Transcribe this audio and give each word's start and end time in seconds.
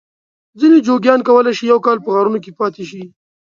ځینې 0.59 0.77
جوګیان 0.85 1.19
کولای 1.27 1.53
شي 1.57 1.63
یو 1.71 1.79
کال 1.85 1.97
په 2.01 2.09
غارونو 2.13 2.39
کې 2.43 2.51
پاته 2.59 2.83
شي. 2.89 3.03